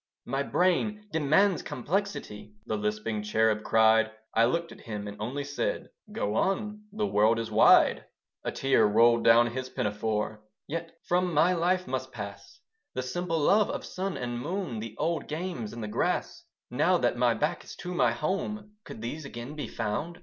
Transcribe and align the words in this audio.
"My 0.25 0.41
brain 0.41 1.07
demands 1.11 1.61
complexity." 1.61 2.55
The 2.65 2.75
lisping 2.75 3.21
cherub 3.21 3.61
cried. 3.63 4.09
I 4.33 4.45
looked 4.45 4.71
at 4.71 4.81
him, 4.81 5.07
and 5.07 5.15
only 5.21 5.43
said, 5.43 5.89
"Go 6.11 6.33
on. 6.33 6.85
The 6.91 7.05
world 7.05 7.37
is 7.37 7.51
wide." 7.51 8.05
A 8.43 8.51
tear 8.51 8.83
rolled 8.87 9.23
down 9.23 9.51
his 9.51 9.69
pinafore, 9.69 10.41
"Yet 10.67 10.89
from 11.03 11.31
my 11.35 11.53
life 11.53 11.85
must 11.85 12.11
pass 12.11 12.61
The 12.95 13.03
simple 13.03 13.37
love 13.37 13.69
of 13.69 13.85
sun 13.85 14.17
and 14.17 14.39
moon, 14.39 14.79
The 14.79 14.95
old 14.97 15.27
games 15.27 15.71
in 15.71 15.81
the 15.81 15.87
grass; 15.87 16.45
"Now 16.71 16.97
that 16.97 17.15
my 17.15 17.35
back 17.35 17.63
is 17.63 17.75
to 17.75 17.93
my 17.93 18.11
home 18.11 18.71
Could 18.83 19.03
these 19.03 19.23
again 19.23 19.55
be 19.55 19.67
found?" 19.67 20.19